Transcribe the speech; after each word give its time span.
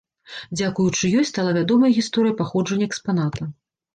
Дзякуючы 0.59 1.03
ёй, 1.19 1.25
стала 1.31 1.51
вядомая 1.59 1.91
гісторыя 1.99 2.37
паходжання 2.41 2.89
экспаната. 2.93 3.51